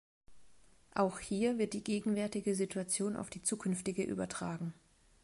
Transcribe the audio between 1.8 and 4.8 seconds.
gegenwärtige Situation auf die zukünftige übertragen.